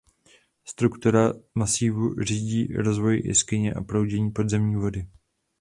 [0.65, 5.07] Struktura masívu řídí rozvoj jeskyně a proudění podzemní vody.